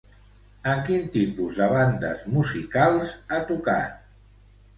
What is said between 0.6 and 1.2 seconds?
En quin